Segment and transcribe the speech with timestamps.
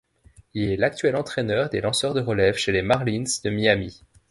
[0.55, 4.01] Il est l'actuel entraîneur des lanceurs de relève chez les Marlins de Miami.